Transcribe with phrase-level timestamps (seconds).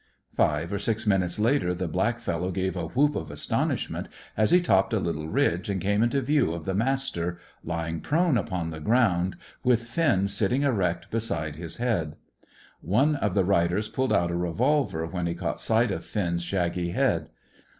[0.33, 4.59] Five or six minutes later the black fellow gave a whoop of astonishment as he
[4.59, 8.79] topped a little ridge and came into view of the Master, lying prone upon the
[8.79, 12.15] ground, with Finn sitting erect beside his head.
[12.81, 16.89] One of the riders pulled out a revolver when he caught sight of Finn's shaggy
[16.89, 17.29] head.